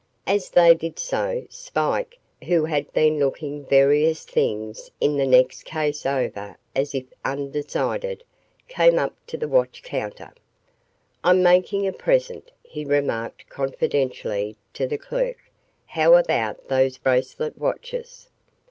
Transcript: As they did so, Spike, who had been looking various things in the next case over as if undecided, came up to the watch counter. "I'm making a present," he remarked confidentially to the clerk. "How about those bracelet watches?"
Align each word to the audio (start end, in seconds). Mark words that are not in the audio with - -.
As 0.25 0.49
they 0.49 0.73
did 0.73 0.97
so, 0.97 1.45
Spike, 1.51 2.17
who 2.47 2.65
had 2.65 2.91
been 2.91 3.19
looking 3.19 3.67
various 3.67 4.25
things 4.25 4.89
in 4.99 5.15
the 5.17 5.27
next 5.27 5.61
case 5.61 6.07
over 6.07 6.57
as 6.75 6.95
if 6.95 7.05
undecided, 7.23 8.23
came 8.67 8.97
up 8.97 9.15
to 9.27 9.37
the 9.37 9.47
watch 9.47 9.83
counter. 9.83 10.33
"I'm 11.23 11.43
making 11.43 11.85
a 11.85 11.93
present," 11.93 12.49
he 12.63 12.83
remarked 12.83 13.47
confidentially 13.47 14.55
to 14.73 14.87
the 14.87 14.97
clerk. 14.97 15.37
"How 15.85 16.15
about 16.15 16.67
those 16.67 16.97
bracelet 16.97 17.55
watches?" 17.59 18.27